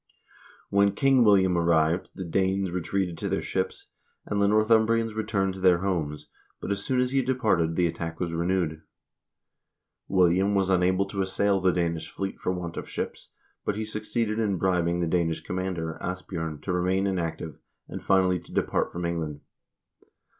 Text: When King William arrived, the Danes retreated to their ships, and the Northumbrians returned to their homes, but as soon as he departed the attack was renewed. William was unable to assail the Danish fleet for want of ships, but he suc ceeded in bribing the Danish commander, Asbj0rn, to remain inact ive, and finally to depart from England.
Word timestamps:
When 0.71 0.93
King 0.93 1.23
William 1.23 1.55
arrived, 1.55 2.09
the 2.15 2.25
Danes 2.25 2.71
retreated 2.71 3.19
to 3.19 3.29
their 3.29 3.39
ships, 3.43 3.85
and 4.25 4.41
the 4.41 4.47
Northumbrians 4.47 5.13
returned 5.13 5.53
to 5.53 5.59
their 5.59 5.77
homes, 5.77 6.27
but 6.59 6.71
as 6.71 6.83
soon 6.83 6.99
as 6.99 7.11
he 7.11 7.21
departed 7.21 7.75
the 7.75 7.85
attack 7.85 8.19
was 8.19 8.33
renewed. 8.33 8.81
William 10.07 10.55
was 10.55 10.71
unable 10.71 11.05
to 11.05 11.21
assail 11.21 11.61
the 11.61 11.71
Danish 11.71 12.09
fleet 12.09 12.39
for 12.39 12.51
want 12.51 12.77
of 12.77 12.89
ships, 12.89 13.29
but 13.63 13.75
he 13.75 13.85
suc 13.85 14.01
ceeded 14.01 14.39
in 14.39 14.57
bribing 14.57 15.01
the 15.01 15.07
Danish 15.07 15.41
commander, 15.41 15.99
Asbj0rn, 16.01 16.63
to 16.63 16.73
remain 16.73 17.05
inact 17.05 17.39
ive, 17.43 17.59
and 17.87 18.01
finally 18.01 18.39
to 18.39 18.51
depart 18.51 18.91
from 18.91 19.05
England. 19.05 19.41